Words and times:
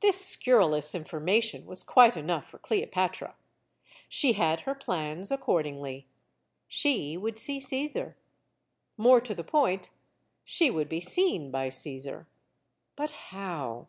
This 0.00 0.18
scurrilous 0.24 0.94
information 0.94 1.66
was 1.66 1.82
quite 1.82 2.16
enough 2.16 2.48
for 2.48 2.56
Cleopatra. 2.56 3.34
She 4.08 4.32
had 4.32 4.60
her 4.60 4.74
plans 4.74 5.30
accordingly. 5.30 6.06
She 6.66 7.18
would 7.18 7.36
see 7.36 7.60
Caesar. 7.60 8.16
More 8.96 9.20
to 9.20 9.34
the 9.34 9.44
point, 9.44 9.90
she 10.46 10.70
would 10.70 10.88
be 10.88 11.02
seen 11.02 11.50
by 11.50 11.68
Caesar. 11.68 12.26
But 12.96 13.10
how? 13.10 13.88